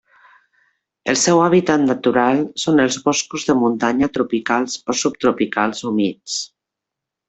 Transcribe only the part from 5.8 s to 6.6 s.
humits.